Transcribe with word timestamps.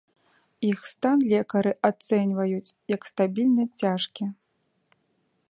Іх 0.69 0.79
стан 0.93 1.17
лекары 1.33 1.73
ацэньваюць 1.89 2.73
як 2.95 3.01
стабільна 3.11 3.63
цяжкі. 3.85 4.25